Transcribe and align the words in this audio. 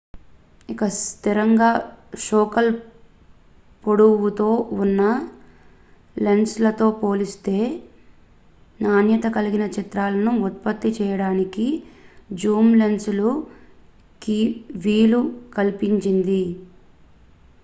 ఇది 0.69 0.87
స్థిరంగా 0.99 1.67
ఫోకల్ 2.21 2.69
పొడవుతో 3.83 4.47
ఉన్న 4.77 5.01
లెన్సులతో 6.15 6.87
పోల్చితే 7.01 7.57
నాణ్యత 8.79 9.29
కలిగిన 9.35 9.65
చిత్రాలను 9.75 10.33
ఉత్పత్తి 10.47 10.91
చేయడానికి 10.97 11.67
జూమ్ 12.39 12.71
లెన్సులు 12.81 13.29
కి 14.21 14.39
వీలు 14.85 15.21
కల్పించింది 15.57 16.43